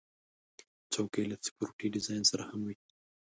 [0.93, 2.75] چوکۍ له سپورټي ډیزاین سره هم وي.